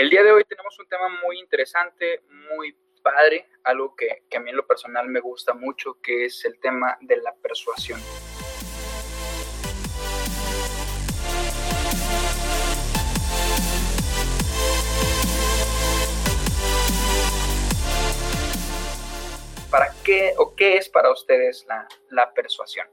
[0.00, 4.40] El día de hoy tenemos un tema muy interesante, muy padre, algo que, que a
[4.40, 8.00] mí en lo personal me gusta mucho, que es el tema de la persuasión.
[19.70, 22.88] ¿Para qué o qué es para ustedes la, la persuasión?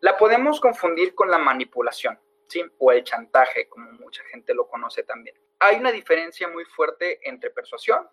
[0.00, 2.18] La podemos confundir con la manipulación,
[2.78, 5.36] O el chantaje, como mucha gente lo conoce también.
[5.58, 8.08] Hay una diferencia muy fuerte entre persuasión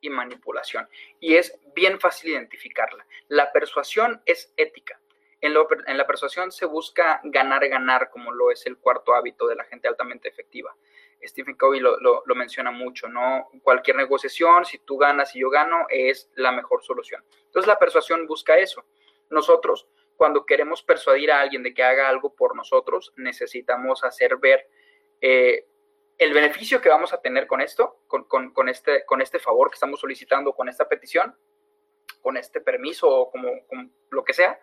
[0.00, 0.88] y manipulación,
[1.20, 3.06] y es bien fácil identificarla.
[3.28, 5.00] La persuasión es ética.
[5.40, 9.64] En, la persuasión se busca ganar, ganar, como lo es el cuarto hábito de la
[9.64, 10.74] gente altamente efectiva.
[11.22, 13.50] Stephen Covey lo, menciona mucho, ¿no?
[13.62, 17.22] Cualquier negociación, si tú ganas y yo gano, es la mejor solución.
[17.46, 18.84] Entonces la persuasión busca eso.
[19.30, 24.68] Nosotros, cuando queremos persuadir a alguien de que haga algo por nosotros, necesitamos hacer ver
[25.20, 25.66] eh,
[26.18, 29.70] el beneficio que vamos a tener con esto, con, con, con, este, con este favor
[29.70, 31.36] que estamos solicitando, con esta petición,
[32.22, 34.58] con este permiso o como, como lo que sea,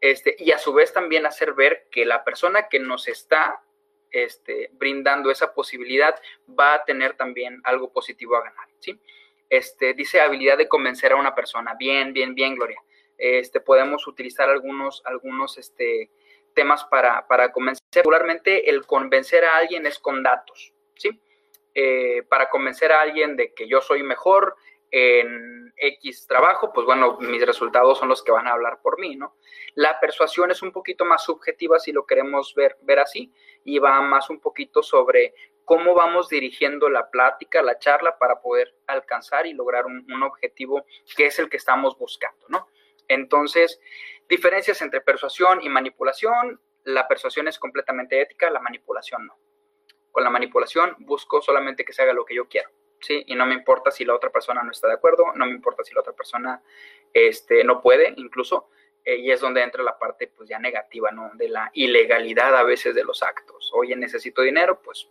[0.00, 3.62] este, y a su vez también hacer ver que la persona que nos está
[4.10, 9.00] este, brindando esa posibilidad, va a tener también algo positivo a ganar, ¿sí?
[9.48, 11.74] Este, dice habilidad de convencer a una persona.
[11.74, 12.80] Bien, bien, bien, Gloria.
[13.20, 16.10] Este, podemos utilizar algunos, algunos este,
[16.54, 17.82] temas para, para convencer.
[17.92, 21.20] Regularmente el convencer a alguien es con datos, ¿sí?
[21.74, 24.56] Eh, para convencer a alguien de que yo soy mejor
[24.90, 29.16] en X trabajo, pues bueno, mis resultados son los que van a hablar por mí,
[29.16, 29.36] ¿no?
[29.74, 33.32] La persuasión es un poquito más subjetiva si lo queremos ver, ver así
[33.64, 35.34] y va más un poquito sobre
[35.66, 40.86] cómo vamos dirigiendo la plática, la charla para poder alcanzar y lograr un, un objetivo
[41.14, 42.66] que es el que estamos buscando, ¿no?
[43.10, 43.80] Entonces,
[44.28, 46.60] diferencias entre persuasión y manipulación.
[46.84, 49.36] La persuasión es completamente ética, la manipulación no.
[50.12, 52.70] Con la manipulación busco solamente que se haga lo que yo quiero.
[53.00, 53.24] ¿sí?
[53.26, 55.82] Y no me importa si la otra persona no está de acuerdo, no me importa
[55.82, 56.62] si la otra persona
[57.12, 58.70] este, no puede, incluso,
[59.04, 61.32] eh, y es donde entra la parte pues ya negativa, ¿no?
[61.34, 63.72] De la ilegalidad a veces de los actos.
[63.74, 65.08] Oye, necesito dinero, pues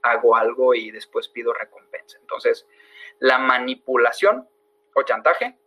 [0.00, 2.16] hago algo y después pido recompensa.
[2.18, 2.66] Entonces,
[3.18, 4.48] la manipulación
[4.94, 5.58] o chantaje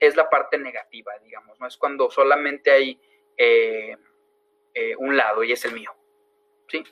[0.00, 1.66] es la parte negativa, digamos, ¿no?
[1.66, 3.00] Es cuando solamente hay
[3.36, 3.96] eh,
[4.74, 5.94] eh, un lado y es el mío,
[6.68, 6.84] ¿sí?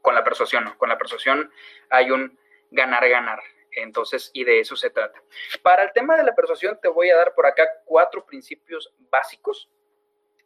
[0.00, 0.78] Con la persuasión, ¿no?
[0.78, 1.50] Con la persuasión
[1.90, 2.38] hay un
[2.70, 3.42] ganar, ganar.
[3.72, 5.20] Entonces, y de eso se trata.
[5.62, 9.68] Para el tema de la persuasión, te voy a dar por acá cuatro principios básicos,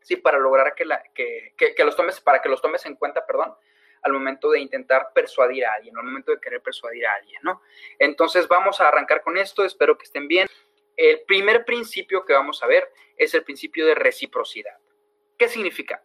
[0.01, 2.95] sí, para lograr que, la, que, que, que los tomes, para que los tomes en
[2.95, 3.55] cuenta, perdón,
[4.03, 7.63] al momento de intentar persuadir a alguien, al momento de querer persuadir a alguien, ¿no?
[7.99, 10.49] Entonces, vamos a arrancar con esto, espero que estén bien.
[10.99, 14.77] El primer principio que vamos a ver es el principio de reciprocidad.
[15.39, 16.03] ¿Qué significa?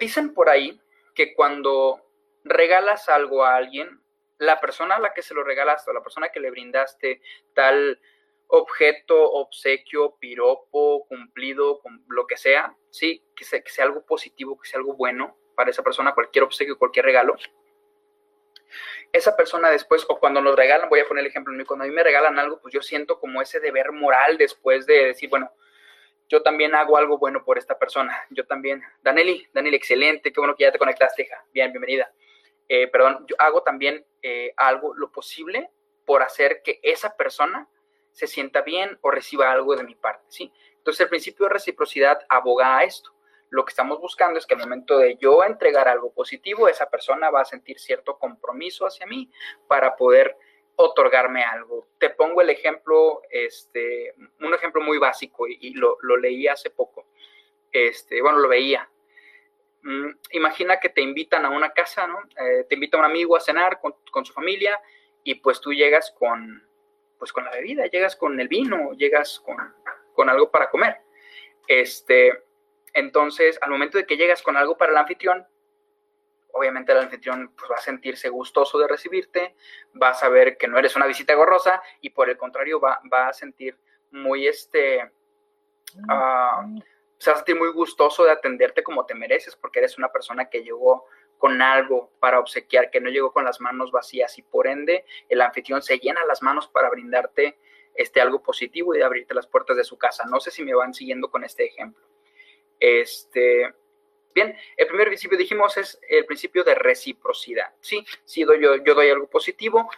[0.00, 0.80] Dicen por ahí
[1.14, 2.00] que cuando
[2.44, 4.00] regalas algo a alguien,
[4.38, 7.20] la persona a la que se lo regalaste o la persona que le brindaste
[7.52, 8.00] tal
[8.46, 14.70] objeto, obsequio, piropo, cumplido, lo que sea, sí, que sea, que sea algo positivo, que
[14.70, 17.36] sea algo bueno para esa persona, cualquier obsequio, cualquier regalo.
[19.12, 21.94] Esa persona después, o cuando nos regalan, voy a poner el ejemplo, cuando a mí
[21.94, 25.50] me regalan algo, pues yo siento como ese deber moral después de decir, bueno,
[26.28, 28.26] yo también hago algo bueno por esta persona.
[28.30, 31.42] Yo también, Daneli, Daneli, excelente, qué bueno que ya te conectaste, hija.
[31.52, 32.12] Bien, bienvenida.
[32.68, 35.70] Eh, perdón, yo hago también eh, algo, lo posible
[36.04, 37.66] por hacer que esa persona
[38.12, 40.52] se sienta bien o reciba algo de mi parte, ¿sí?
[40.76, 43.12] Entonces el principio de reciprocidad aboga a esto.
[43.50, 47.30] Lo que estamos buscando es que al momento de yo entregar algo positivo, esa persona
[47.30, 49.30] va a sentir cierto compromiso hacia mí
[49.66, 50.36] para poder
[50.76, 51.88] otorgarme algo.
[51.98, 57.06] Te pongo el ejemplo, este, un ejemplo muy básico y, lo, lo, leí hace poco.
[57.72, 58.88] Este, bueno, lo veía.
[59.82, 62.20] Mm, imagina que te invitan a una casa, ¿no?
[62.40, 64.78] Eh, te invita un amigo a cenar con, con, su familia
[65.24, 66.64] y pues tú llegas con,
[67.18, 69.56] pues con la bebida, llegas con el vino, llegas con,
[70.14, 70.98] con algo para comer.
[71.66, 72.44] Este,
[72.98, 75.46] entonces, al momento de que llegas con algo para el anfitrión,
[76.52, 79.54] obviamente el anfitrión pues, va a sentirse gustoso de recibirte,
[80.00, 83.28] va a saber que no eres una visita gorrosa y por el contrario va, va
[83.28, 83.78] a sentir
[84.10, 85.10] muy este...
[85.94, 86.80] Uh,
[87.16, 90.48] se va a sentir muy gustoso de atenderte como te mereces, porque eres una persona
[90.48, 91.06] que llegó
[91.38, 95.40] con algo para obsequiar, que no llegó con las manos vacías y por ende el
[95.40, 97.58] anfitrión se llena las manos para brindarte
[97.94, 100.24] este, algo positivo y de abrirte las puertas de su casa.
[100.26, 102.07] No sé si me van siguiendo con este ejemplo.
[102.78, 103.72] Este,
[104.34, 107.74] bien, el primer principio dijimos es el principio de reciprocidad.
[107.80, 109.90] Sí, si doy, yo, doy algo positivo,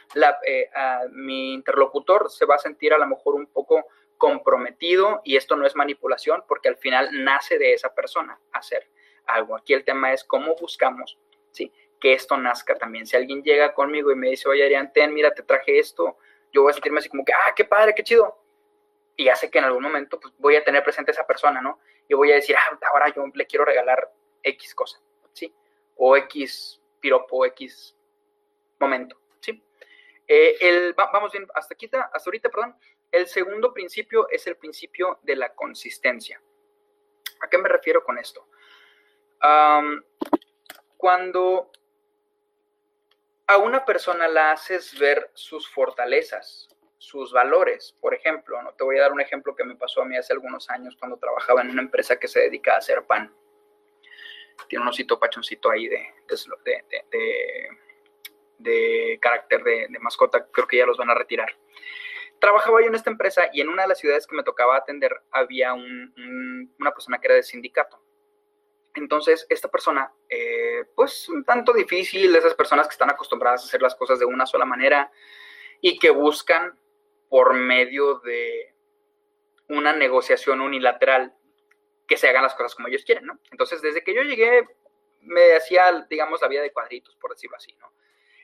[0.47, 0.71] eh,
[1.12, 3.87] mi interlocutor se va a sentir a lo mejor un poco
[4.19, 8.87] comprometido y esto no es manipulación porque al final nace de esa persona hacer
[9.26, 9.56] algo.
[9.56, 11.19] Aquí el tema es cómo buscamos,
[12.00, 13.06] que esto nazca también.
[13.06, 16.17] Si alguien llega conmigo y me dice, oye, Adrián, ten, mira, te traje esto,
[16.53, 18.37] yo voy a sentirme así como que, ah, qué padre, qué chido.
[19.17, 21.79] Y hace que en algún momento pues, voy a tener presente a esa persona, ¿no?
[22.11, 24.12] Y voy a decir, ah, ahora yo le quiero regalar
[24.43, 25.01] X cosa,
[25.33, 25.55] ¿sí?
[25.95, 27.97] O X piropo, X
[28.81, 29.62] momento, ¿sí?
[30.27, 32.77] Eh, el, vamos bien, hasta, aquí, hasta ahorita, perdón.
[33.12, 36.43] El segundo principio es el principio de la consistencia.
[37.43, 38.45] ¿A qué me refiero con esto?
[40.99, 41.71] cuando
[43.47, 46.69] a una persona la haces ver sus fortalezas,
[47.00, 50.05] sus valores, por ejemplo, no te voy a dar un ejemplo que me pasó a
[50.05, 53.35] mí hace algunos años cuando trabajaba en una empresa que se dedica a hacer pan.
[54.69, 56.12] Tiene un osito pachoncito ahí de,
[58.58, 61.50] de, carácter de, mascota, creo que ya los van a retirar
[62.38, 65.14] trabajaba yo en esta empresa y en una de las ciudades que me tocaba atender
[65.31, 68.02] había una persona que era de sindicato.
[68.94, 73.82] Entonces, esta persona, eh, pues un tanto difícil, esas personas que están acostumbradas a hacer
[73.82, 75.12] las cosas de una sola manera
[75.82, 76.80] y que buscan
[77.31, 78.75] por medio de
[79.69, 81.32] una negociación unilateral
[82.06, 83.38] que se hagan las cosas como ellos quieren, ¿no?
[83.53, 84.67] Entonces, desde que yo llegué,
[85.21, 87.93] me hacía, digamos, la vida de cuadritos, por decirlo así, ¿no?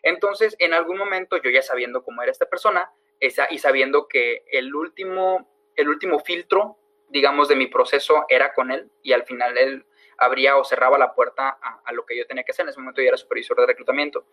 [0.03, 4.45] Entonces, en algún momento, yo ya sabiendo cómo era esta persona, esa, y sabiendo que
[4.53, 6.79] el último, el último filtro,
[7.09, 9.85] digamos, de mi proceso era con él, y al final él
[10.19, 12.65] abría o cerraba la puerta a, lo que yo tenía que hacer.
[12.65, 14.27] En ese momento yo era supervisor de reclutamiento.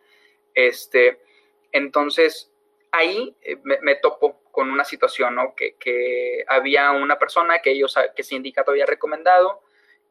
[0.54, 1.22] Este,
[1.72, 2.52] entonces,
[2.92, 5.56] ahí eh, me, topo con una situación, ¿no?
[5.56, 9.64] Que, había una persona que ellos, que sindicato había recomendado,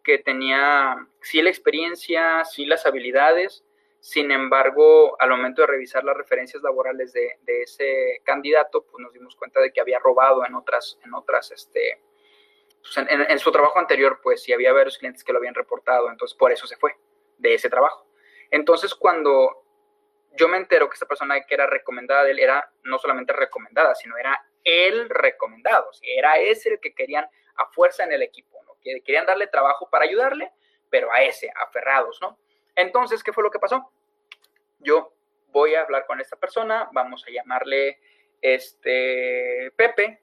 [0.02, 3.64] que tenía sí la experiencia, sí las habilidades,
[4.00, 9.36] sin embargo, al momento de revisar las referencias laborales de, ese candidato, pues nos dimos
[9.36, 12.00] cuenta de que había robado en otras, en otras, este,
[12.80, 16.36] pues, en, su trabajo anterior, pues sí había varios clientes que lo habían reportado, entonces
[16.36, 16.96] por eso se fue
[17.38, 18.08] de ese trabajo.
[18.50, 19.62] Entonces, cuando
[20.36, 23.94] yo me entero que esta persona que era recomendada de él era no solamente recomendada,
[23.94, 27.26] sino era él recomendado, era ese el que querían
[27.56, 28.76] a fuerza en el equipo, ¿no?
[28.80, 30.50] Que querían darle trabajo para ayudarle,
[30.90, 32.38] pero a ese, aferrados, ¿no?
[32.74, 33.92] Entonces, ¿qué fue lo que pasó?
[34.78, 35.12] Yo
[35.48, 37.98] voy a hablar con esta persona, vamos a llamarle
[38.40, 40.20] este Pepe,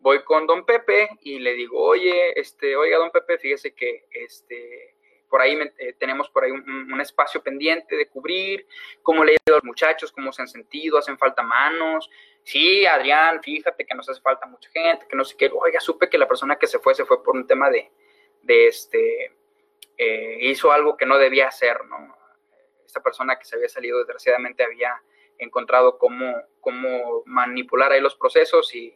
[0.00, 4.94] voy con don Pepe y le digo, oye, este, oiga, don Pepe, fíjese que este,
[5.28, 8.66] por ahí eh, tenemos por ahí un, espacio pendiente de cubrir,
[9.02, 12.10] cómo le a los muchachos, cómo se han sentido, hacen falta manos.
[12.42, 15.50] Sí, Adrián, fíjate que nos hace falta mucha gente, que no sé qué.
[15.52, 17.90] Oiga, supe que la persona que se fue se fue por un tema de,
[18.42, 19.36] de este,
[19.96, 22.16] eh, hizo algo que no debía hacer, ¿no?
[22.84, 25.00] Esta persona que se había salido, desgraciadamente, había
[25.38, 28.94] encontrado cómo, cómo manipular ahí los procesos y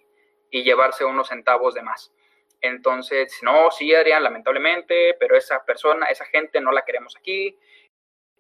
[0.51, 2.13] llevarse unos centavos de más.
[2.63, 7.59] Entonces, no, sí, Adrián, lamentablemente, pero esa persona, esa gente no la queremos aquí,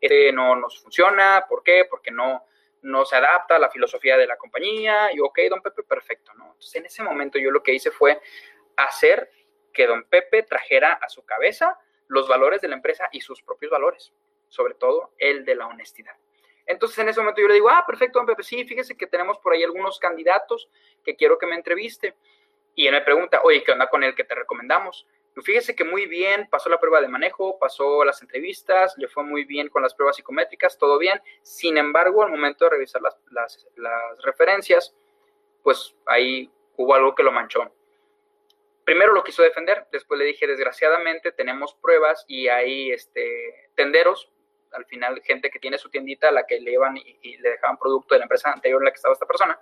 [0.00, 1.86] este no nos funciona, ¿por qué?
[1.90, 2.46] Porque no,
[2.82, 6.44] no se adapta a la filosofía de la compañía, y ok, don Pepe, perfecto, ¿no?
[6.46, 8.20] Entonces, en ese momento yo lo que hice fue
[8.76, 9.28] hacer
[9.72, 11.76] que don Pepe trajera a su cabeza
[12.06, 14.12] los valores de la empresa y sus propios valores,
[14.48, 16.14] sobre todo el de la honestidad.
[16.66, 19.38] Entonces en ese momento yo le digo, ah, perfecto, don Pepe, sí, fíjese que tenemos
[19.38, 20.68] por ahí algunos candidatos
[21.04, 22.14] que quiero que me entreviste.
[22.74, 25.06] Y él me pregunta, oye, ¿qué onda con el que te recomendamos?
[25.36, 29.24] Y fíjese que muy bien, pasó la prueba de manejo, pasó las entrevistas, le fue
[29.24, 31.20] muy bien con las pruebas psicométricas, todo bien.
[31.42, 34.94] Sin embargo, al momento de revisar las, las, referencias,
[35.62, 37.72] pues ahí hubo algo que lo manchó
[38.84, 44.30] primero lo quiso defender, después le dije, desgraciadamente tenemos pruebas y hay este, tenderos,
[44.72, 47.78] al final gente que tiene su tiendita a la que le iban y, le dejaban
[47.78, 49.58] producto de la empresa anterior en la que estaba esta persona,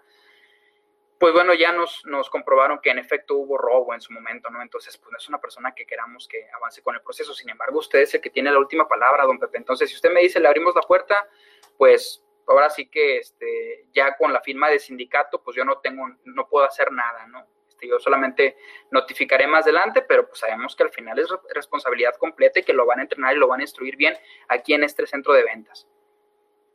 [1.21, 4.63] pues bueno, ya nos, nos comprobaron que en efecto hubo robo en su momento, ¿no?
[4.63, 7.79] Entonces, pues no es una persona que queramos que avance con el proceso, sin embargo,
[7.79, 9.59] usted es el que tiene la última palabra, don Pepe.
[9.59, 11.29] Entonces, si usted me dice, le abrimos la puerta,
[11.77, 16.09] pues ahora sí que este, ya con la firma de sindicato, pues yo no tengo,
[16.25, 17.47] no puedo hacer nada, ¿no?
[17.69, 18.57] Este, yo solamente
[18.91, 22.87] notificaré más adelante, pero pues sabemos que al final es responsabilidad completa y que lo
[22.87, 24.17] van a entrenar y lo van a instruir bien
[24.49, 25.87] aquí en este centro de ventas.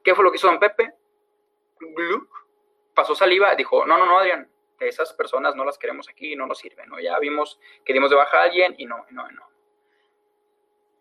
[0.03, 0.93] ¿Qué fue lo que hizo don Pepe?
[2.95, 4.49] Pasó saliva, dijo, no, no, no, Adrián,
[4.79, 6.99] esas personas no las queremos aquí, no nos sirven, ¿no?
[6.99, 9.49] Ya vimos que dimos de baja a alguien y no, no, no.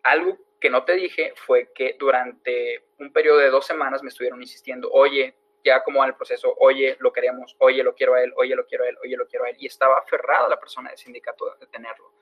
[0.02, 4.42] Algo que no te dije fue que durante un periodo de dos semanas me estuvieron
[4.42, 5.34] insistiendo, oye,
[5.64, 8.84] ya como el proceso, oye, lo queremos, oye, lo quiero a él, oye, lo quiero
[8.84, 11.66] a él, oye, lo quiero a él, y estaba aferrada la persona del sindicato de
[11.68, 12.12] tenerlo.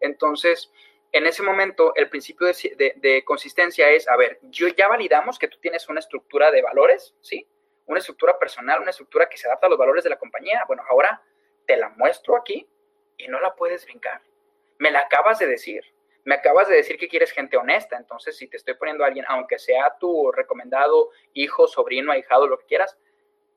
[0.00, 0.70] Entonces,
[1.12, 5.58] en ese momento, el principio de, consistencia es, a ver, yo ya validamos que tú
[5.58, 7.46] tienes una estructura de valores, ¿sí?
[7.90, 10.62] Una estructura personal, una estructura que se adapta a los valores de la compañía.
[10.68, 11.20] Bueno, ahora
[11.66, 12.64] te la muestro aquí
[13.16, 14.22] y no la puedes brincar.
[14.78, 15.82] Me la acabas de decir.
[16.22, 19.24] me acabas de decir que quieres gente honesta, entonces si te estoy poniendo a alguien,
[19.26, 22.96] aunque sea tu recomendado hijo, sobrino, ahijado, lo que quieras,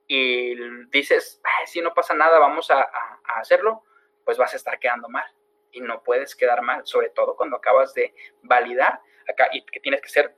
[0.07, 0.55] y
[0.89, 2.89] dices, si no pasa nada, vamos a,
[3.35, 3.83] hacerlo,
[4.25, 5.25] pues vas a estar quedando mal
[5.71, 8.99] y no puedes quedar mal, sobre todo cuando acabas de validar
[9.29, 10.35] acá y que tienes que ser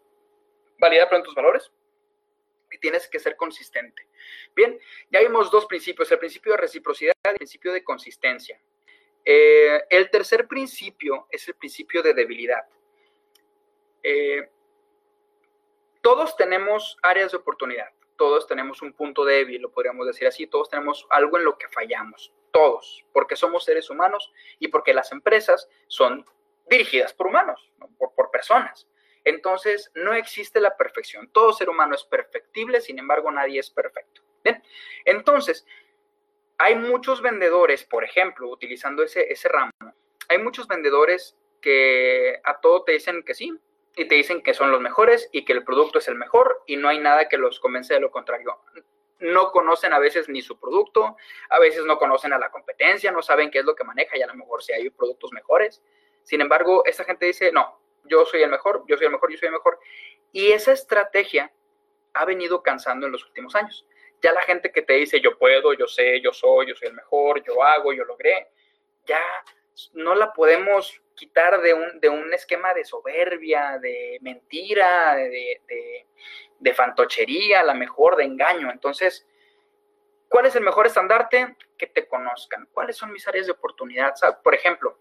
[0.80, 1.72] validar en tus valores
[2.78, 4.08] tienes que ser consistente.
[4.56, 4.80] Bien,
[5.10, 8.60] ya vimos dos principios, el principio de reciprocidad y el principio de consistencia.
[9.24, 12.64] Eh, el tercer principio es el principio de debilidad.
[14.04, 14.50] Eh,
[16.02, 20.70] todos tenemos áreas de oportunidad, todos tenemos un punto débil, lo podríamos decir así, todos
[20.70, 25.68] tenemos algo en lo que fallamos, todos, porque somos seres humanos y porque las empresas
[25.88, 26.24] son
[26.70, 28.88] dirigidas por humanos, por, por personas.
[29.26, 31.30] Entonces, no existe la perfección.
[31.32, 34.22] Todo ser humano es perfectible, sin embargo, nadie es perfecto.
[34.44, 34.64] Bien,
[35.04, 35.66] entonces,
[36.58, 39.72] hay muchos vendedores, por ejemplo, utilizando ese, ese ramo,
[40.30, 43.54] hay muchos vendedores que a todo te dicen que sí
[43.96, 46.78] y te dicen que son los mejores y que el producto es el mejor y
[46.78, 48.60] no hay nada que los convence de lo contrario.
[49.20, 51.16] No conocen a veces ni su producto,
[51.50, 54.22] a veces no conocen a la competencia, no saben qué es lo que maneja y
[54.22, 55.82] a lo mejor si hay productos mejores.
[56.24, 59.38] Sin embargo, esta gente dice, no, yo soy el mejor, yo soy el mejor, yo
[59.38, 59.80] soy el mejor.
[60.32, 61.52] Y esa estrategia
[62.14, 63.86] ha venido cansando en los últimos años.
[64.22, 66.94] Ya la gente que te dice yo puedo, yo sé, yo soy, yo soy el
[66.96, 68.48] mejor, yo hago, yo logré,
[69.06, 69.22] ya
[69.94, 75.62] no la podemos quitar de un, de un esquema de soberbia, de mentira, de,
[76.60, 78.72] de, fantochería, a lo mejor de engaño.
[78.72, 79.28] Entonces,
[80.28, 81.56] ¿cuál es el mejor estandarte?
[81.78, 82.68] Que te conozcan.
[82.72, 84.14] ¿Cuáles son mis áreas de oportunidad?
[84.44, 84.98] por ejemplo,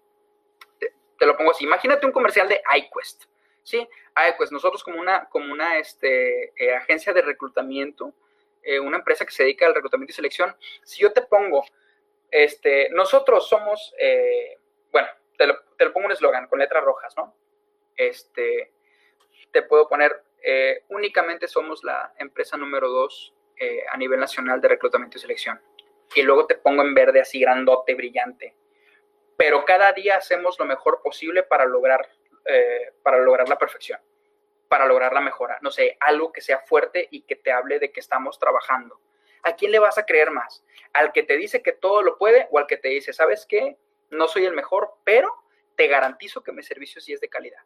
[1.19, 1.65] te, lo pongo así.
[1.65, 3.25] Imagínate un comercial de iQuest.
[3.65, 3.89] ¿sí?
[4.31, 8.15] iQuest, nosotros como una, como una este, eh, agencia de reclutamiento,
[8.63, 10.55] eh, una empresa que se dedica al reclutamiento y selección,
[10.85, 11.65] si yo te pongo,
[12.31, 14.59] este, nosotros somos, eh,
[14.93, 17.35] bueno, te lo, te lo, pongo un eslogan con letras rojas, ¿no?
[17.97, 18.73] Este,
[19.51, 20.23] te puedo poner,
[20.89, 23.35] únicamente somos la empresa número dos
[23.91, 25.59] a nivel nacional de reclutamiento y selección.
[26.15, 28.55] Y luego te pongo en verde así grandote, brillante.
[29.37, 32.09] Pero cada día hacemos lo mejor posible para lograr,
[33.03, 34.01] para lograr la perfección
[34.75, 35.57] para lograr la mejora.
[35.63, 39.01] No sé, algo que sea fuerte y que te hable de que estamos trabajando.
[39.45, 40.65] ¿A quién le vas a creer más?
[40.93, 43.77] ¿Al que te dice que todo lo puede o al que te dice, sabes qué?
[44.11, 45.33] No soy el mejor, pero
[45.77, 47.63] te garantizo que mi servicio sí es de calidad.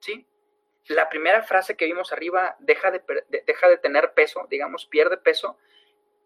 [0.00, 0.26] ¿Sí?
[0.88, 3.00] La primera frase que vimos arriba deja de,
[3.46, 5.56] deja de tener peso, digamos, pierde peso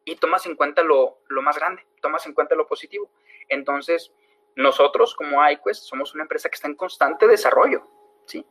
[0.05, 3.11] y tomas en cuenta lo, lo más grande, tomas en cuenta lo positivo.
[3.51, 4.11] Entonces,
[4.57, 7.89] nosotros como iQuest somos una empresa que está en constante desarrollo,
[8.27, 8.47] ¿sí?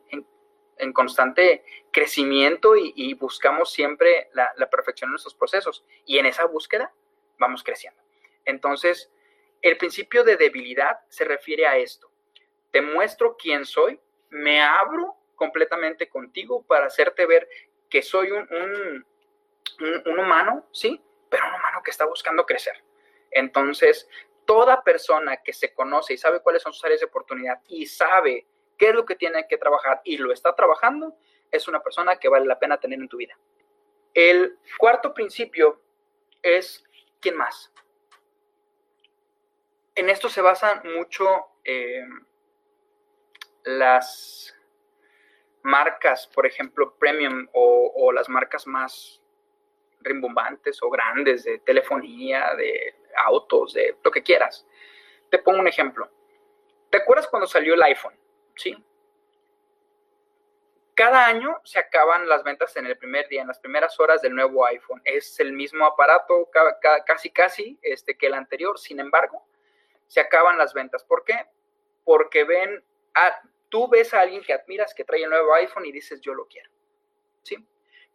[0.78, 5.84] En constante crecimiento y, buscamos siempre la, perfección en nuestros procesos.
[6.06, 6.92] Y en esa búsqueda
[7.38, 8.02] vamos creciendo.
[8.44, 9.12] Entonces,
[9.60, 12.10] el principio de debilidad se refiere a esto.
[12.72, 17.48] Te muestro quién soy, me abro completamente contigo para hacerte ver
[17.88, 19.06] que soy un
[20.18, 21.00] humano, ¿sí?
[21.28, 22.82] Pero un humano que está buscando crecer.
[23.30, 24.08] Entonces,
[24.44, 28.46] toda persona que se conoce y sabe cuáles son sus áreas de oportunidad y sabe
[28.76, 31.16] qué es lo que tiene que trabajar y lo está trabajando,
[31.50, 33.38] es una persona que vale la pena tener en tu vida.
[34.14, 35.80] El cuarto principio
[36.42, 36.84] es
[37.20, 37.72] quién más.
[39.94, 42.04] En esto se basan mucho eh,
[43.64, 44.54] las
[45.62, 49.22] marcas, por ejemplo, premium o, o, las marcas más
[50.00, 54.66] rimbombantes o grandes de telefonía, de autos, de lo que quieras.
[55.30, 56.10] Te pongo un ejemplo.
[56.90, 58.14] ¿Te acuerdas cuando salió el iPhone?
[58.56, 58.76] ¿sí?
[60.94, 64.34] Cada año se acaban las ventas en el primer día, en las primeras horas del
[64.34, 65.00] nuevo iPhone.
[65.04, 66.50] Es el mismo aparato
[67.06, 69.46] casi casi este, que el anterior, sin embargo,
[70.06, 71.02] se acaban las ventas.
[71.04, 71.46] ¿Por qué?
[72.04, 73.40] Porque ven, a,
[73.70, 76.46] tú ves a alguien que admiras que trae el nuevo iPhone y dices, yo lo
[76.46, 76.70] quiero.
[77.42, 77.56] ¿Sí?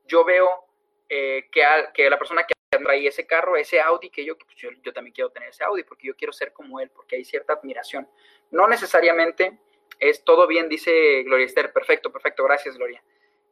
[0.05, 0.65] Yo veo
[1.09, 4.93] eh, que, que la persona que trae ese carro, ese Audi, que yo, pues yo,
[4.93, 8.07] también quiero tener ese Audi porque yo quiero ser como él, porque hay cierta admiración.
[8.51, 9.59] No necesariamente
[9.99, 13.01] es todo bien, dice Gloria Esther, perfecto, perfecto, gracias Gloria.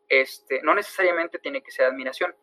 [0.07, 2.35] Este, no necesariamente tiene que ser admiración,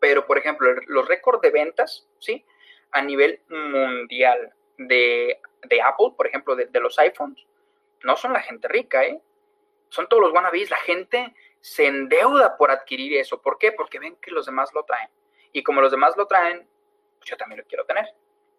[0.00, 2.44] pero por ejemplo, los récords de ventas, ¿sí?
[2.92, 5.38] A nivel mundial de,
[5.84, 7.46] Apple, por ejemplo, de, los iPhones,
[8.02, 9.20] no son la gente rica, ¿eh?
[9.90, 13.42] Son todos los wannabes, la gente se endeuda por adquirir eso.
[13.42, 13.72] ¿Por qué?
[13.72, 15.10] Porque ven que los demás lo traen.
[15.52, 16.68] Y como los demás lo traen,
[17.18, 18.06] pues yo también lo quiero tener,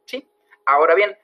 [0.06, 0.28] ¿sí?
[0.66, 1.18] Ahora bien,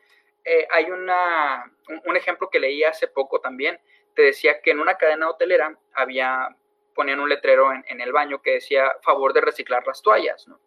[0.43, 1.71] eh, hay una,
[2.05, 3.79] un, ejemplo que leí hace poco también.
[4.15, 6.55] Te decía que en una cadena hotelera había,
[6.95, 10.59] ponían un letrero en, el baño que decía favor de reciclar las toallas, ¿no?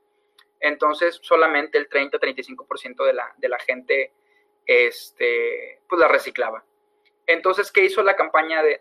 [0.61, 4.13] Entonces, solamente el 30-35% de la, de la gente
[4.67, 6.65] este, pues la reciclaba.
[7.27, 8.79] Entonces, ¿qué hizo la campaña de,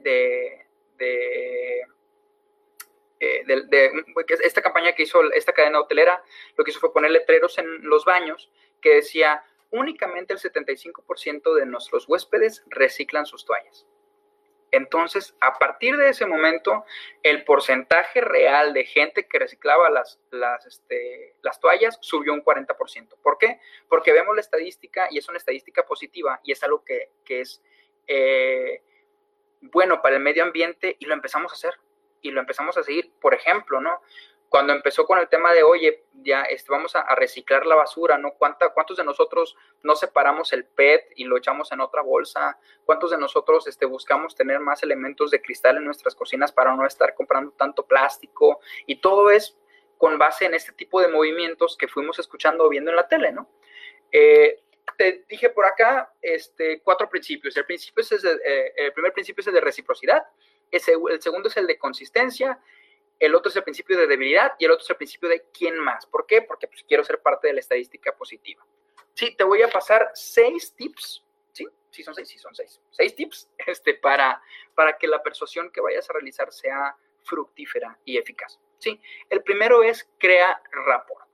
[0.97, 1.85] de,
[3.19, 3.43] eh,
[4.43, 6.23] esta campaña que hizo esta cadena hotelera?
[6.55, 11.65] Lo que hizo fue poner letreros en los baños que decía, únicamente el 75% de
[11.65, 13.85] nuestros huéspedes reciclan sus toallas.
[14.71, 16.85] Entonces, a partir de ese momento,
[17.23, 23.17] el porcentaje real de gente que reciclaba las, las, este, las toallas subió un 40%.
[23.21, 23.59] ¿Por qué?
[23.87, 27.63] Porque vemos la estadística y es una estadística positiva y es algo que, es
[28.07, 28.83] eh,
[29.61, 31.79] bueno para el medio ambiente y lo empezamos a hacer
[32.21, 33.13] y lo empezamos a seguir.
[33.19, 34.01] Por ejemplo, ¿no?
[34.49, 38.33] cuando empezó con el tema de, oye, ya este, vamos a, reciclar la basura, ¿no?
[38.33, 42.59] ¿Cuánta, ¿Cuántos de nosotros no separamos el PET y lo echamos en otra bolsa?
[42.83, 46.85] ¿Cuántos de nosotros este, buscamos tener más elementos de cristal en nuestras cocinas para no
[46.85, 48.59] estar comprando tanto plástico?
[48.87, 49.55] Y todo es
[49.97, 53.31] con base en este tipo de movimientos que fuimos escuchando o viendo en la tele,
[53.31, 53.49] ¿no?
[54.11, 54.63] Eh,
[54.97, 57.55] te dije por acá este, cuatro principios.
[57.55, 60.23] El, principio es eh, el primer principio es el de reciprocidad,
[60.71, 62.59] el segundo es el de consistencia,
[63.19, 65.77] el otro es el principio de debilidad y el otro es el principio de quién
[65.79, 66.05] más.
[66.05, 66.41] ¿Por qué?
[66.41, 68.65] Porque pues, quiero ser parte de la estadística positiva.
[69.13, 71.67] Sí, te voy a pasar seis tips, ¿sí?
[71.91, 72.79] Sí son seis, sí son seis.
[72.91, 74.41] Seis tips este, para,
[74.75, 78.59] para que la persuasión que vayas a realizar sea fructífera y eficaz.
[78.77, 78.99] ¿sí?
[79.29, 81.29] El primero es crea rapport.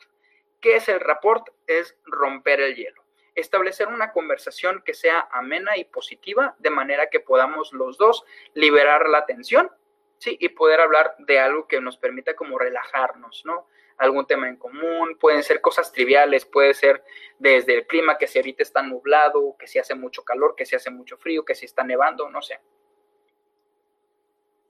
[0.59, 1.47] ¿Qué es el rapport?
[1.67, 3.04] Es romper el hielo.
[3.35, 8.23] Establecer una conversación que sea amena y positiva, de manera que podamos los dos
[8.53, 9.69] liberar la tensión
[10.17, 13.67] Sí, y poder hablar de algo que nos permita como relajarnos, ¿no?
[13.97, 17.03] Algún tema en común, pueden ser cosas triviales, puede ser
[17.37, 20.75] desde el clima, que si ahorita está nublado, que si hace mucho calor, que si
[20.75, 22.59] hace mucho frío, que si está nevando, no sé.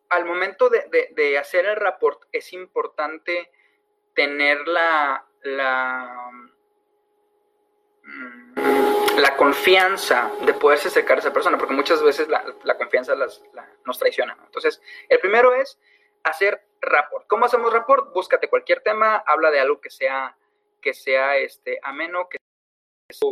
[0.10, 3.52] Al momento de, hacer el rapport es importante
[4.14, 6.32] tener la, la
[9.18, 14.38] la confianza de poderse acercar a esa persona, porque muchas veces la, confianza nos traiciona.
[14.46, 15.80] Entonces, el primero es
[16.24, 17.26] hacer rapport.
[17.28, 18.14] ¿Cómo hacemos rapport?
[18.14, 20.38] Búscate cualquier tema, habla de algo que sea,
[20.82, 22.38] que sea este, ameno, que
[23.10, 23.32] sea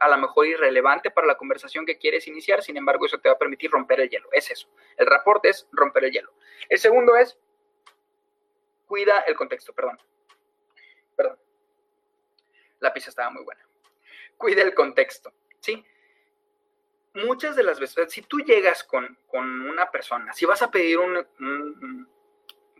[0.00, 3.36] a lo mejor irrelevante para la conversación que quieres iniciar, sin embargo, eso te va
[3.36, 4.28] a permitir romper el hielo.
[4.32, 4.68] Es eso.
[4.96, 6.32] El rapport es romper el hielo.
[6.68, 7.38] El segundo es
[8.86, 10.00] cuida el contexto, perdón.
[11.16, 11.38] Perdón.
[12.80, 13.64] La pizza estaba muy buena
[14.42, 15.84] cuida el contexto, ¿sí?
[17.14, 22.08] Muchas de las veces, si tú llegas con, una persona, si vas a pedir un,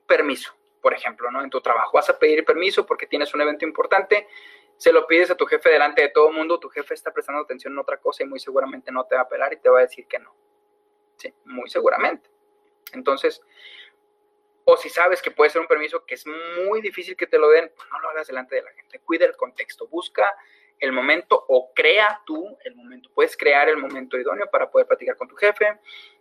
[0.07, 1.43] permiso, por ejemplo, ¿no?
[1.43, 4.27] En tu trabajo, vas a pedir permiso porque tienes un evento importante,
[4.77, 7.43] se lo pides a tu jefe delante de todo el mundo, tu jefe está prestando
[7.43, 9.79] atención en otra cosa y muy seguramente no te va a apelar y te va
[9.79, 10.35] a decir que no.
[11.17, 12.29] Sí, muy seguramente.
[12.93, 13.41] Entonces,
[14.65, 17.49] o si sabes que puede ser un permiso que es muy difícil que te lo
[17.51, 18.99] den, pues no lo hagas delante de la gente.
[18.99, 20.29] Cuida el contexto, busca
[20.79, 23.11] el momento o crea tú el momento.
[23.15, 25.79] Puedes crear el momento idóneo para poder platicar con tu jefe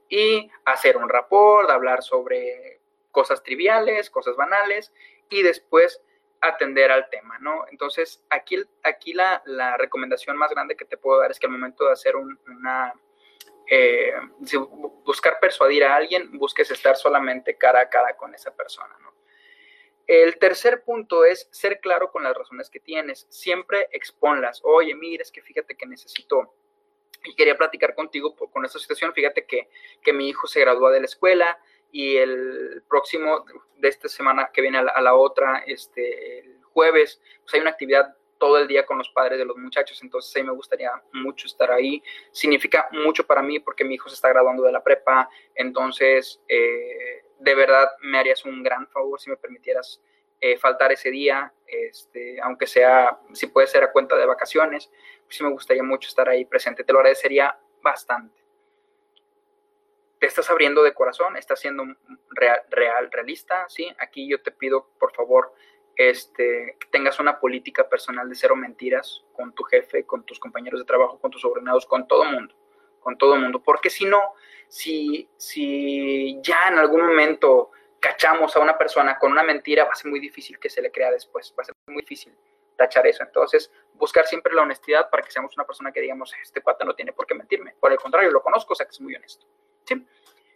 [0.10, 4.94] y hacer un rapport, hablar sobre cosas triviales, cosas banales
[5.30, 6.02] y después
[6.42, 7.66] atender al tema, ¿no?
[7.70, 9.42] Entonces, aquí, aquí la,
[9.78, 12.94] recomendación más grande que te puedo dar es que al momento de hacer una,
[13.70, 14.14] eh,
[15.06, 19.14] buscar persuadir a alguien, busques estar solamente cara a cara con esa persona, ¿no?
[20.08, 23.28] El tercer punto es ser claro con las razones que tienes.
[23.30, 24.62] Siempre exponlas.
[24.64, 26.54] Oye, mira, es que fíjate que necesito
[27.24, 29.14] y quería platicar contigo con esta situación.
[29.14, 29.68] Fíjate que,
[30.14, 31.60] mi hijo se gradúa de la escuela
[31.92, 33.46] y el próximo
[33.78, 38.16] de esta semana que viene a la, otra, este, el jueves, pues hay una actividad
[38.38, 41.72] todo el día con los padres de los muchachos, entonces ahí me gustaría mucho estar
[41.72, 42.02] ahí.
[42.32, 47.21] Significa mucho para mí porque mi hijo se está graduando de la prepa, entonces eh,
[47.42, 50.02] de verdad me harías un gran favor si me permitieras
[50.40, 54.90] eh, faltar ese día, este, aunque sea, si puede ser a cuenta de vacaciones,
[55.24, 58.42] pues sí me gustaría mucho estar ahí presente, te lo agradecería bastante.
[60.20, 61.84] Te estás abriendo de corazón, estás siendo
[62.30, 63.92] real, real realista, ¿sí?
[63.98, 65.54] Aquí yo te pido, por favor,
[65.96, 70.80] este, que tengas una política personal de cero mentiras con tu jefe, con tus compañeros
[70.80, 72.56] de trabajo, con tus subordinados, con todo mundo,
[73.02, 74.36] con todo el mundo, porque si no,
[74.70, 79.96] si, si ya en algún momento cachamos a una persona con una mentira, va a
[79.96, 82.34] ser muy difícil que se le crea después, va a ser muy difícil
[82.78, 83.24] tachar eso.
[83.24, 86.96] Entonces, buscar siempre la honestidad para que seamos una persona que digamos, este cuate no
[86.96, 87.76] tiene por qué mentirme.
[87.80, 89.46] Por el contrario, lo conozco, o sea que es muy honesto.
[89.86, 90.06] ¿Sí?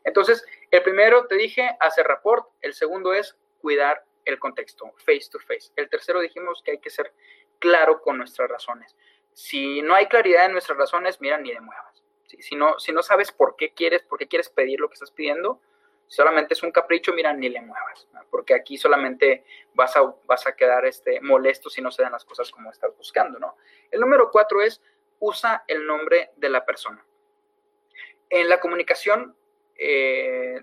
[0.04, 2.48] Entonces, el primero te dije, hacer rapport.
[2.62, 5.72] El segundo es cuidar el contexto, face to face.
[5.76, 7.14] El tercero dijimos que hay que ser
[7.60, 8.96] claro con nuestras razones.
[9.34, 12.05] Si no hay claridad en nuestras razones, mira, ni de muevas.
[12.42, 15.12] Si, no, si no sabes por qué quieres, por qué quieres pedir lo que estás
[15.12, 15.60] pidiendo,
[16.08, 19.44] solamente es un capricho, mira, ni le muevas, porque aquí solamente
[19.74, 22.96] vas a, vas a quedar este, molesto si no se dan las cosas como estás
[22.98, 23.58] buscando, ¿no?
[23.92, 24.82] El número cuatro es
[25.20, 27.04] usa el nombre de la persona.
[28.30, 29.36] En la comunicación
[29.78, 30.62] eh,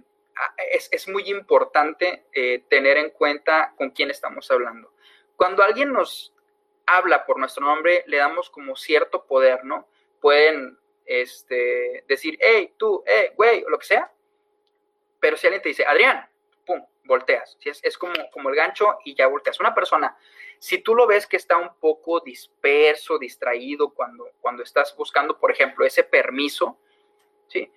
[0.70, 4.92] es, muy importante eh, tener en cuenta con quién estamos hablando.
[5.36, 6.32] Cuando alguien nos
[6.86, 9.88] habla por nuestro nombre, le damos como cierto poder, ¿no?
[10.20, 14.12] Pueden este, decir, hey, tú, hey, güey, o lo que sea.
[15.20, 16.28] Pero si alguien te dice, Adrián,
[16.66, 17.56] pum, volteas.
[17.62, 19.60] Es, es como, como el gancho y ya volteas.
[19.60, 20.16] Una persona,
[20.58, 25.50] si tú lo ves que está un poco disperso, distraído cuando, cuando estás buscando, por
[25.50, 26.78] ejemplo, ese permiso,
[27.48, 27.70] ¿sí?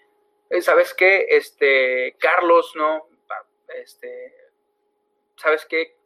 [0.49, 1.25] Eh, ¿Sabes qué?
[1.29, 3.07] Este, Carlos, ¿no?
[3.67, 4.33] Este,
[5.35, 5.97] ¿sabes qué?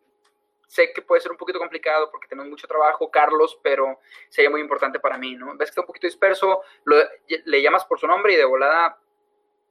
[0.70, 4.62] Sé que puede ser un poquito complicado porque tenemos mucho trabajo, Carlos, pero sería muy
[4.62, 5.58] importante para mí, ¿no?
[5.58, 6.62] Ves que está un poquito disperso,
[7.26, 9.00] le llamas por su nombre y de volada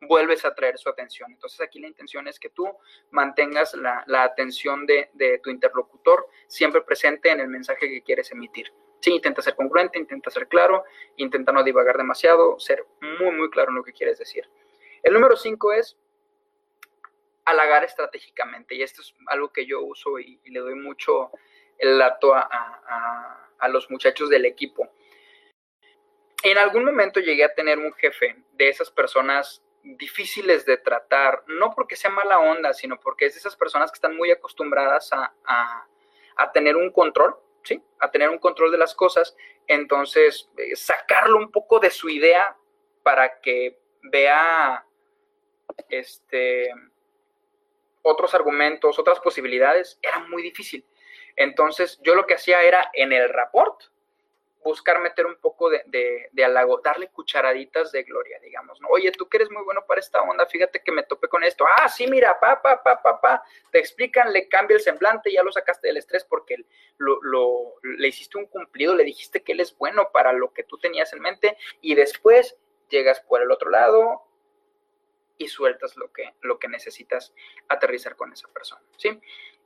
[0.00, 1.30] vuelves a traer su atención.
[1.30, 2.68] Entonces aquí la intención es que tú
[3.12, 8.72] mantengas la, atención de, tu interlocutor siempre presente en el mensaje que quieres emitir.
[9.00, 10.82] Sí, intenta ser congruente, intenta ser claro,
[11.16, 14.50] intenta no divagar demasiado, ser muy, muy claro en lo que quieres decir.
[15.04, 15.96] El número cinco es
[17.50, 21.30] halagar estratégicamente, y esto es algo que yo uso y, le doy mucho
[21.78, 24.90] el dato a, a los muchachos del equipo.
[26.42, 31.72] En algún momento llegué a tener un jefe de esas personas difíciles de tratar, no
[31.74, 35.86] porque sea mala onda, sino porque es de esas personas que están muy acostumbradas a,
[36.52, 37.82] tener un control, ¿sí?
[37.98, 39.36] A tener un control de las cosas.
[39.66, 42.56] Entonces, eh, sacarlo un poco de su idea
[43.02, 44.84] para que vea
[45.88, 46.70] este,
[48.08, 50.84] otros argumentos, otras posibilidades, era muy difícil.
[51.36, 53.80] Entonces, yo lo que hacía era en el rapport,
[54.68, 58.88] buscar meter un poco de, de, halago, darle cucharaditas de gloria, digamos, ¿no?
[58.88, 61.64] Oye, tú que eres muy bueno para esta onda, fíjate que me topé con esto.
[61.76, 63.42] Ah, sí, mira, pa, pa, pa, pa, pa.
[63.70, 66.56] Te explican, le cambia el semblante, ya lo sacaste del estrés porque
[66.98, 70.76] lo, le hiciste un cumplido, le dijiste que él es bueno para lo que tú
[70.78, 72.56] tenías en mente y después
[72.88, 74.27] llegas por el otro lado
[75.38, 77.32] y sueltas lo que, lo que necesitas
[77.68, 79.18] aterrizar con esa persona, ¿sí?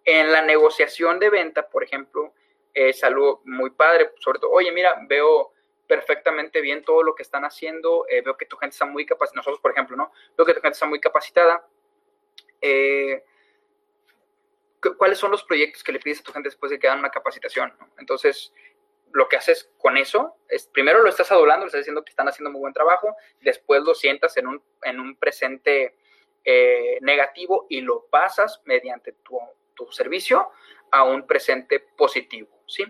[0.04, 2.34] En la negociación de venta, por ejemplo,
[2.74, 5.52] es algo muy padre, sobre todo, oye, mira, veo
[5.86, 9.40] perfectamente bien todo lo que están haciendo, eh, veo que tu gente está muy capacitada,
[9.40, 10.12] nosotros, por ejemplo, ¿no?
[10.36, 11.66] Veo que tu gente está muy capacitada.
[12.60, 13.24] Eh,
[14.96, 17.10] ¿Cuáles son los proyectos que le pides a tu gente después de que dan una
[17.10, 17.72] capacitación?
[17.98, 18.52] Entonces,
[19.12, 22.28] lo que haces con eso es, primero lo estás adulando, le estás diciendo que están
[22.28, 25.96] haciendo muy buen trabajo, después lo sientas en un, en un presente
[26.44, 29.38] eh, negativo y lo pasas mediante tu,
[29.74, 30.50] tu servicio
[30.90, 32.48] a un presente positivo.
[32.66, 32.84] ¿sí?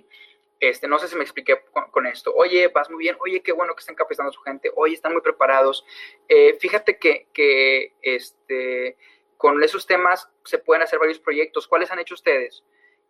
[0.63, 2.33] Este, no sé si me expliqué con, esto.
[2.35, 3.17] Oye, vas muy bien.
[3.21, 4.71] Oye, qué bueno que están capacitando a su gente.
[4.77, 5.85] Oye, están muy preparados.
[6.29, 8.97] Eh, fíjate que, que este,
[9.37, 11.67] con esos temas se pueden hacer varios proyectos.
[11.67, 12.63] ¿Cuáles han hecho ustedes?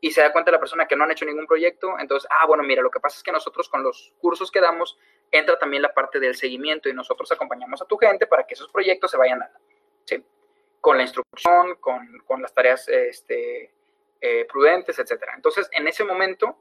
[0.03, 1.97] Y se da cuenta la persona que no han hecho ningún proyecto.
[1.99, 4.99] Entonces, ah, bueno, mira, lo que pasa es que nosotros con los cursos que damos
[5.31, 8.71] entra también la parte del seguimiento y nosotros acompañamos a tu gente para que esos
[8.71, 9.59] proyectos se vayan dando.
[10.05, 10.23] ¿sí?
[10.81, 13.73] Con la instrucción, con, con las tareas este,
[14.21, 15.33] eh, prudentes, etcétera.
[15.37, 16.59] Entonces, en ese momento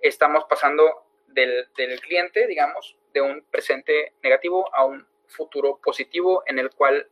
[0.00, 1.68] estamos pasando del,
[2.00, 7.08] cliente, digamos, de un presente negativo a un futuro positivo en el cual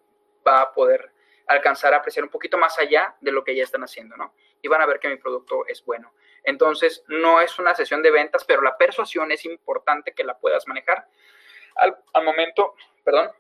[0.47, 1.13] va a poder
[1.47, 4.33] alcanzar a apreciar un poquito más allá de lo que ya están haciendo, ¿no?
[4.63, 6.13] Y van a ver que mi producto es bueno.
[6.45, 10.67] Entonces, no es una sesión de ventas, pero la persuasión es importante que la puedas
[10.67, 11.07] manejar
[11.77, 13.31] al, al momento, perdón,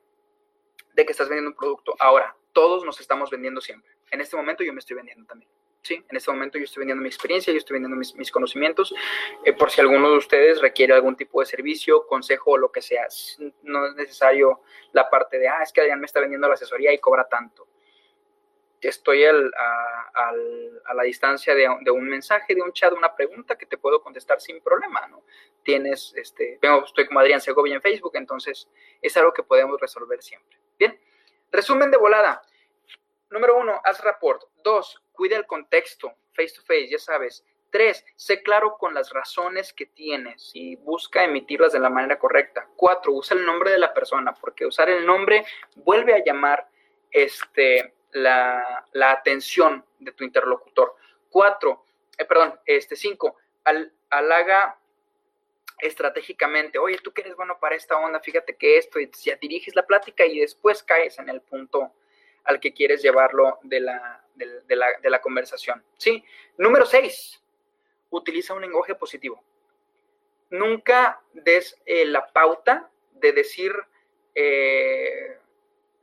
[0.93, 1.95] de que estás vendiendo un producto.
[1.99, 3.93] Ahora, todos nos estamos vendiendo siempre.
[4.11, 5.51] En este momento yo me estoy vendiendo también.
[5.83, 6.05] ¿sí?
[6.09, 8.95] En este momento yo estoy vendiendo mi experiencia, yo estoy vendiendo mis, conocimientos,
[9.45, 12.81] eh, por si alguno de ustedes requiere algún tipo de servicio, consejo o lo que
[12.81, 13.07] sea.
[13.63, 16.93] No es necesario la parte de, ah, es que Adrián me está vendiendo la asesoría
[16.93, 17.67] y cobra tanto.
[18.83, 19.33] Estoy a,
[20.95, 24.61] la distancia de, un mensaje, de un chat, una pregunta que te puedo contestar sin
[24.61, 25.23] problema, ¿no?
[25.63, 28.69] Tienes, este, vengo, estoy como Adrián Segovia en Facebook, entonces
[29.01, 30.59] es algo que podemos resolver siempre.
[30.79, 31.01] Bien,
[31.53, 32.43] resumen de volada.
[33.31, 34.43] Número uno, haz rapport.
[34.65, 37.45] Dos, cuida el contexto, face to face, ya sabes.
[37.71, 42.69] Tres, sé claro con las razones que tienes y busca emitirlas de la manera correcta.
[42.77, 46.69] Cuatro, usa el nombre de la persona, porque usar el nombre vuelve a llamar
[47.11, 50.97] este, la, atención de tu interlocutor.
[51.31, 51.85] Cuatro,
[52.17, 54.79] eh, perdón, este, cinco, al, halaga
[55.79, 59.75] estratégicamente, oye, tú que eres bueno para esta onda, fíjate que esto, y ya diriges
[59.75, 61.93] la plática y después caes en el punto
[62.45, 65.83] al que quieres llevarlo de la, de, la, conversación.
[65.97, 66.25] ¿sí?
[66.57, 67.43] Número seis,
[68.11, 69.43] utiliza un lenguaje positivo.
[70.51, 73.73] Nunca des eh, la pauta de decir,
[74.35, 75.39] eh,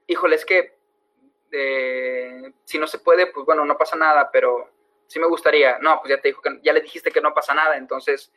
[0.08, 0.79] híjole, es que
[2.64, 4.70] si no se puede, pues bueno, no pasa nada, pero
[5.08, 5.80] sí me gustaría.
[5.80, 8.32] No, pues ya te dijo que ya le dijiste que no pasa nada, entonces,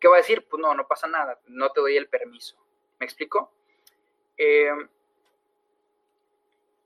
[0.00, 0.46] ¿qué va a decir?
[0.48, 2.56] Pues no, no pasa nada, no te doy el permiso.
[2.98, 3.52] ¿Me explico?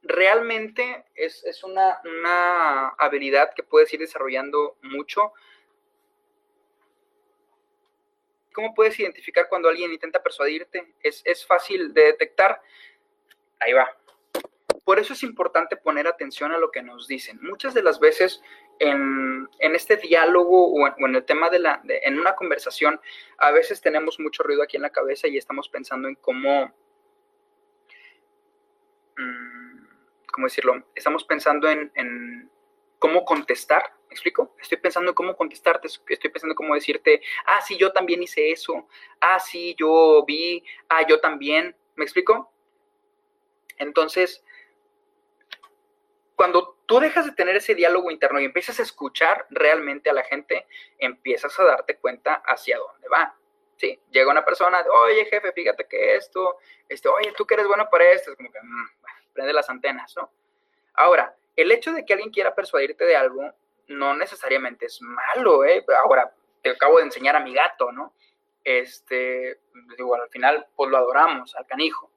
[0.02, 5.32] realmente es, una, una, habilidad que puedes ir desarrollando mucho.
[8.52, 10.94] ¿Cómo puedes identificar cuando alguien intenta persuadirte?
[11.02, 12.60] Es, es fácil de detectar.
[13.60, 13.94] Ahí va.
[14.88, 17.38] Por eso es importante poner atención a lo que nos dicen.
[17.42, 18.40] Muchas de las veces
[18.78, 22.98] en, este diálogo o en, el tema de la, en una conversación,
[23.36, 26.72] a veces tenemos mucho ruido aquí en la cabeza y estamos pensando en cómo,
[29.18, 29.84] mm,
[30.32, 30.82] ¿cómo decirlo?
[30.94, 32.50] Estamos pensando en,
[32.98, 34.56] cómo contestar, ¿me explico?
[34.58, 38.52] Estoy pensando en cómo contestarte, estoy pensando en cómo decirte, ah, sí, yo también hice
[38.52, 38.88] eso,
[39.20, 42.50] ah, sí, yo vi, ah, yo también, ¿me explico?
[43.76, 44.42] Entonces,
[46.38, 50.22] cuando tú dejas de tener ese diálogo interno y empiezas a escuchar realmente a la
[50.22, 53.36] gente, empiezas a darte cuenta hacia dónde va.
[53.76, 57.88] Sí, llega una persona, oye jefe, fíjate que esto, este, oye, tú que eres bueno
[57.90, 60.30] para esto, es como que mm, prende las antenas, ¿no?
[60.94, 63.52] Ahora, el hecho de que alguien quiera persuadirte de algo
[63.88, 65.84] no necesariamente es malo, ¿eh?
[66.04, 68.14] Ahora, te acabo de enseñar a mi gato, ¿no?
[68.62, 69.58] Este,
[69.96, 72.12] digo, al final, pues lo adoramos, al canijo.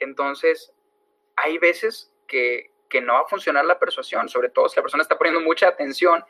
[0.00, 0.74] Entonces,
[1.36, 5.02] hay veces que, que no va a funcionar la persuasión, sobre todo si la persona
[5.02, 6.22] está poniendo mucha atención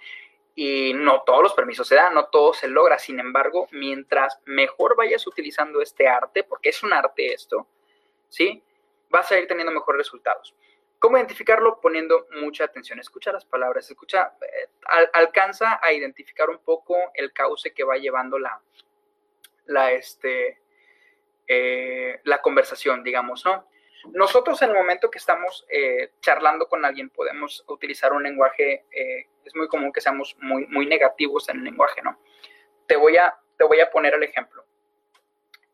[0.54, 3.00] y no todos los permisos se dan, no todo se logra.
[3.00, 7.66] Sin embargo, mientras mejor vayas utilizando este arte, porque es un arte esto,
[8.28, 8.62] ¿sí?
[9.10, 10.54] Vas a ir teniendo mejores resultados.
[11.00, 11.80] ¿Cómo identificarlo?
[11.80, 13.00] Poniendo mucha atención.
[13.00, 14.68] Escucha las palabras, escucha, eh,
[15.14, 18.60] alcanza a identificar un poco el cauce que va llevando la,
[19.64, 20.60] la, este,
[21.48, 23.66] eh, la conversación, digamos, ¿no?
[24.10, 29.28] Nosotros en el momento que estamos eh, charlando con alguien podemos utilizar un lenguaje, eh,
[29.44, 32.18] es muy común que seamos muy, muy negativos en el lenguaje, ¿no?
[32.86, 34.64] Te voy a, te voy a poner el ejemplo.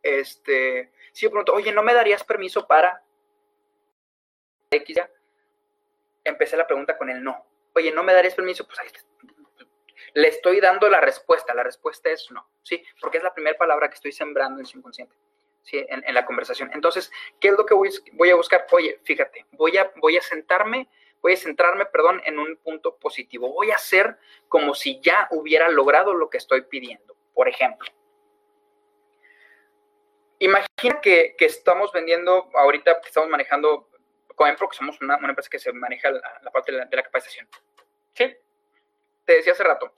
[0.02, 3.02] Este, si yo pregunto, oye, ¿no me darías permiso para
[4.70, 5.10] X ya?
[6.24, 7.46] Empecé la pregunta con el no.
[7.74, 8.66] Oye, ¿no me darías permiso?
[8.66, 8.88] Pues ahí
[10.14, 11.54] le estoy dando la respuesta.
[11.54, 12.82] La respuesta es no, ¿sí?
[13.00, 15.16] Porque es la primera palabra que estoy sembrando en su inconsciente
[15.72, 16.70] en, la conversación.
[16.72, 18.66] Entonces, ¿qué es lo que voy, a buscar?
[18.70, 20.88] Oye, fíjate, voy a, voy a sentarme,
[21.20, 23.52] voy a centrarme, perdón, en un punto positivo.
[23.52, 27.16] Voy a hacer como si ya hubiera logrado lo que estoy pidiendo.
[27.34, 27.88] Por ejemplo,
[30.38, 33.88] imagina que, que estamos vendiendo, ahorita que estamos manejando
[34.34, 37.02] Coempro, que somos una, una empresa que se maneja la, parte de la, de la
[37.02, 37.48] capacitación.
[38.14, 38.36] ¿Sí?
[39.24, 39.92] Te decía hace rato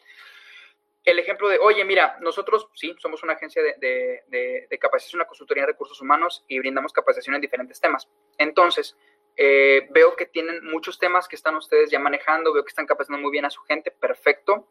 [1.04, 5.72] el ejemplo de, oye, mira, nosotros sí, somos una agencia de, capacitación, una consultoría de
[5.72, 8.08] recursos humanos y brindamos capacitación en diferentes temas.
[8.36, 8.96] Entonces,
[9.36, 13.22] eh, veo que tienen muchos temas que están ustedes ya manejando, veo que están capacitando
[13.22, 14.68] muy bien a su gente, perfecto.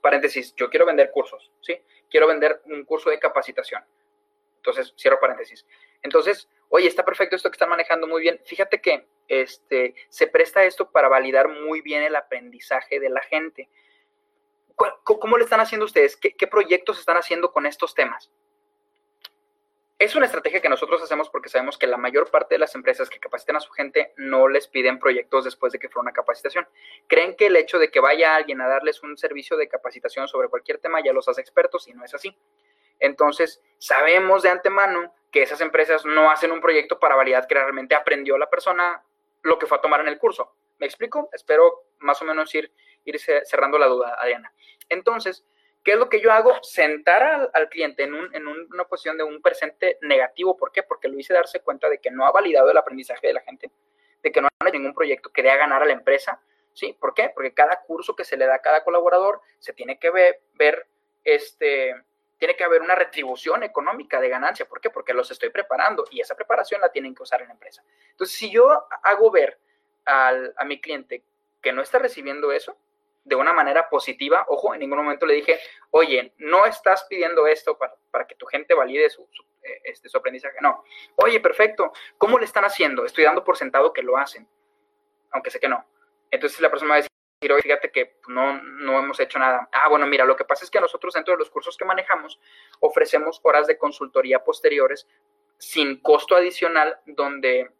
[0.00, 1.80] Paréntesis, yo quiero vender cursos, ¿sí?
[2.10, 3.82] Quiero vender un curso de capacitación.
[4.56, 5.66] Entonces, cierro paréntesis.
[6.02, 8.40] Entonces, oye, está perfecto esto que están manejando muy bien.
[8.44, 13.68] Fíjate que este, se presta esto para validar muy bien el aprendizaje de la gente.
[14.76, 16.16] ¿Cómo le están haciendo ustedes?
[16.16, 18.30] ¿Qué, proyectos están haciendo con estos temas?
[19.98, 23.08] Es una estrategia que nosotros hacemos porque sabemos que la mayor parte de las empresas
[23.08, 26.66] que capacitan a su gente no les piden proyectos después de que fue una capacitación.
[27.06, 30.48] Creen que el hecho de que vaya alguien a darles un servicio de capacitación sobre
[30.48, 32.36] cualquier tema ya los hace expertos y no es así.
[32.98, 37.94] Entonces, sabemos de antemano que esas empresas no hacen un proyecto para validar que realmente
[37.94, 39.04] aprendió la persona
[39.42, 40.54] lo que fue a tomar en el curso.
[40.78, 41.28] ¿Me explico?
[41.32, 42.72] Espero más o menos ir,
[43.04, 44.52] ir cerrando la duda, Adriana.
[44.88, 45.44] Entonces,
[45.82, 46.52] ¿qué es lo que yo hago?
[46.62, 50.56] Sentar al, cliente en, una posición de un presente negativo.
[50.56, 50.82] ¿Por qué?
[50.82, 53.70] Porque lo hice darse cuenta de que no ha validado el aprendizaje de la gente,
[54.22, 56.40] de que no hay ningún proyecto que dé a ganar a la empresa.
[56.72, 56.96] ¿Sí?
[56.98, 57.30] ¿Por qué?
[57.32, 60.88] Porque cada curso que se le da a cada colaborador se tiene que ver, ver
[61.22, 61.94] este,
[62.36, 64.66] tiene que haber una retribución económica de ganancia.
[64.66, 64.90] ¿Por qué?
[64.90, 67.84] Porque los estoy preparando y esa preparación la tienen que usar en la empresa.
[68.10, 69.58] Entonces, si yo hago ver
[70.06, 71.24] a mi cliente
[71.62, 72.76] que no está recibiendo eso
[73.24, 75.58] de una manera positiva, ojo, en ningún momento le dije,
[75.90, 79.22] oye, no estás pidiendo esto para, que tu gente valide su,
[79.62, 80.58] eh, este, su aprendizaje.
[80.60, 80.84] No,
[81.16, 83.04] oye, perfecto, ¿cómo le están haciendo?
[83.04, 84.46] Estoy dando por sentado que lo hacen,
[85.30, 85.84] aunque sé que no.
[86.30, 89.68] Entonces la persona va a decir, oye, fíjate que no, no hemos hecho nada.
[89.72, 92.38] Ah, bueno, mira, lo que pasa es que nosotros dentro de los cursos que manejamos
[92.80, 95.08] ofrecemos horas de consultoría posteriores
[95.58, 97.70] sin costo adicional donde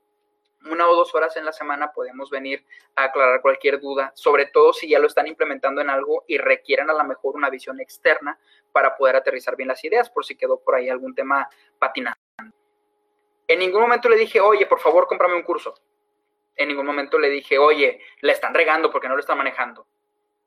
[0.70, 2.64] una o dos horas en la semana podemos venir
[2.96, 6.88] a aclarar cualquier duda, sobre todo si ya lo están implementando en algo y requieren
[6.90, 8.38] a lo mejor una visión externa
[8.72, 11.48] para poder aterrizar bien las ideas, por si quedó por ahí algún tema
[11.78, 12.18] patinando.
[13.46, 15.74] En ningún momento le dije, oye, por favor, cómprame un curso.
[16.56, 19.86] En ningún momento le dije, oye, le están regando porque no lo están manejando.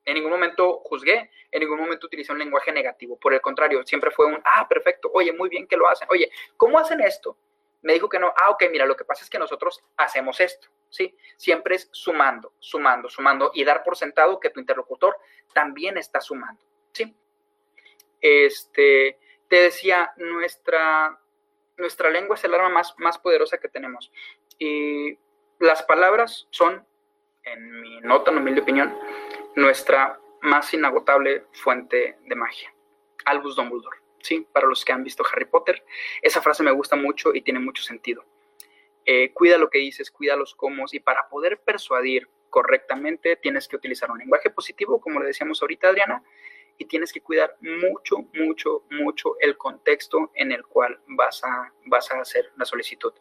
[0.03, 3.19] En ningún momento juzgué, en ningún momento utilicé un lenguaje negativo.
[3.19, 6.07] Por el contrario, siempre fue un, ah, perfecto, oye, muy bien que lo hacen.
[6.09, 7.37] Oye, ¿cómo hacen esto?
[7.81, 8.33] Me dijo que no.
[8.35, 10.67] Ah, ok, mira, lo que pasa es que nosotros hacemos esto.
[10.89, 11.15] ¿sí?
[11.35, 15.15] Siempre es sumando, sumando, sumando y dar por sentado que tu interlocutor
[15.53, 16.61] también está sumando,
[16.91, 17.15] ¿sí?
[18.21, 21.19] Este, te decía, nuestra,
[21.77, 24.11] nuestra lengua es el arma más, más poderosa que tenemos.
[24.57, 25.17] Y
[25.59, 26.85] las palabras son,
[27.43, 28.97] en mi nota, en humilde opinión,
[29.55, 32.73] nuestra más inagotable fuente de magia.
[33.25, 34.45] Albus Dumbledore, ¿sí?
[34.51, 35.83] Para los que han visto Harry Potter,
[36.21, 38.25] esa frase me gusta mucho y tiene mucho sentido.
[39.05, 43.77] Eh, cuida lo que dices, cuida los cómo, y para poder persuadir correctamente tienes que
[43.77, 46.23] utilizar un lenguaje positivo, como le decíamos ahorita, Adriana,
[46.77, 52.11] y tienes que cuidar mucho, mucho, mucho el contexto en el cual vas a, vas
[52.11, 53.13] a hacer la solicitud.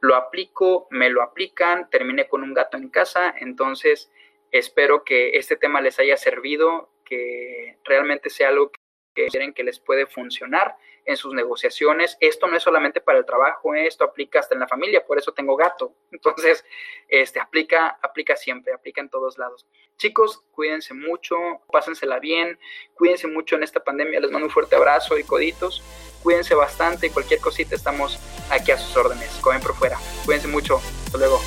[0.00, 4.10] Lo aplico, me lo aplican, terminé con un gato en casa, entonces
[4.52, 8.70] espero que este tema les haya servido, que realmente sea algo
[9.14, 12.16] que quieren que les puede funcionar en sus negociaciones.
[12.20, 13.86] Esto no es solamente para el trabajo, ¿eh?
[13.86, 15.94] esto aplica hasta en la familia, por eso tengo gato.
[16.12, 16.64] Entonces,
[17.08, 19.66] este, aplica, aplica siempre, aplica en todos lados.
[19.96, 21.36] Chicos, cuídense mucho,
[21.70, 22.58] pásensela bien,
[22.94, 25.82] cuídense mucho en esta pandemia, les mando un fuerte abrazo y coditos.
[26.22, 28.18] Cuídense bastante y cualquier cosita estamos
[28.50, 29.30] aquí a sus órdenes.
[29.40, 29.96] Comen por fuera.
[30.26, 30.76] Cuídense mucho.
[30.76, 31.40] Hasta luego.